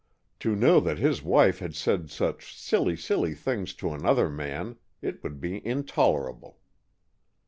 To 0.39 0.55
know 0.55 0.79
that 0.79 0.97
his 0.97 1.21
wife 1.21 1.59
had 1.59 1.75
said 1.75 2.09
such 2.09 2.57
silly, 2.57 2.97
silly 2.97 3.35
things 3.35 3.75
to 3.75 3.91
another 3.93 4.31
man, 4.31 4.77
it 4.99 5.21
would 5.21 5.39
be 5.39 5.63
intolerable." 5.63 6.57